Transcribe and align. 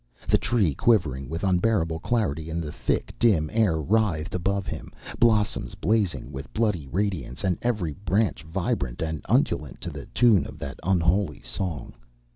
The 0.27 0.39
Tree, 0.39 0.73
quivering 0.73 1.29
with 1.29 1.43
unbearable 1.43 1.99
clarity 1.99 2.49
in 2.49 2.59
the 2.59 2.71
thick, 2.71 3.13
dim 3.19 3.51
air, 3.53 3.79
writhed 3.79 4.33
above 4.33 4.65
him, 4.65 4.91
blossoms 5.19 5.75
blazing 5.75 6.31
with 6.31 6.51
bloody 6.53 6.87
radiance 6.87 7.43
and 7.43 7.55
every 7.61 7.93
branch 7.93 8.41
vibrant 8.41 9.03
and 9.03 9.23
undulant 9.29 9.79
to 9.81 9.91
the 9.91 10.07
tune 10.07 10.47
of 10.47 10.57
that 10.57 10.79
unholy 10.81 11.41
song. 11.41 11.93